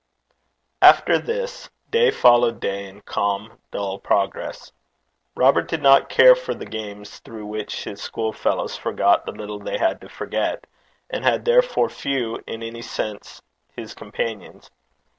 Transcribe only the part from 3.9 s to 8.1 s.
progress. Robert did not care for the games through which his